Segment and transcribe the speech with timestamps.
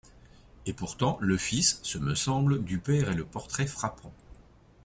[0.65, 4.11] Et pourtant, le fils, ce me semble, Du père est le portrait frappant!